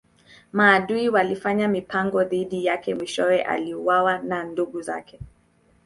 Maadui 0.53 1.09
walifanya 1.09 1.67
mipango 1.67 2.23
dhidi 2.23 2.65
yake 2.65 2.95
mwishowe 2.95 3.41
aliuawa 3.43 4.19
na 4.19 4.43
ndugu 4.43 4.81
zake. 4.81 5.19